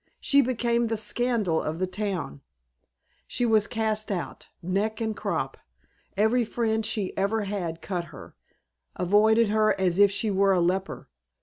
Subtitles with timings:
[0.19, 2.41] She became the scandal of the town.
[3.27, 5.57] She was cast out, neck and crop.
[6.17, 8.35] Every friend she ever had cut her,
[8.95, 11.07] avoided her as if she were a leper.